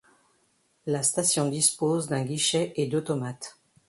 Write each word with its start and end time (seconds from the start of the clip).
La 0.87 1.03
station 1.03 1.47
dispose 1.49 2.07
d'un 2.07 2.25
guichet 2.25 2.73
et 2.75 2.87
d'automates. 2.87 3.59